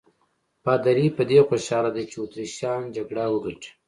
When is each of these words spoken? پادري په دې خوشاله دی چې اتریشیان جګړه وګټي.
پادري 0.63 1.07
په 1.17 1.23
دې 1.31 1.39
خوشاله 1.47 1.89
دی 1.95 2.03
چې 2.11 2.17
اتریشیان 2.19 2.81
جګړه 2.95 3.23
وګټي. 3.33 3.71